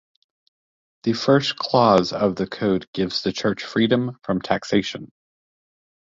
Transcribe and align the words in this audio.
The 1.03 1.13
first 1.13 1.57
clause 1.57 2.11
of 2.11 2.35
the 2.35 2.47
code 2.47 2.87
gives 2.91 3.21
the 3.21 3.31
Church 3.31 3.63
freedom 3.63 4.17
from 4.23 4.41
taxation. 4.41 5.11